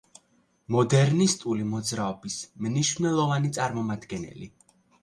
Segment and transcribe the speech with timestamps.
[0.75, 4.53] მოდერნისტული მოძრაობის მნიშვნელოვანი წარმომადგენელი.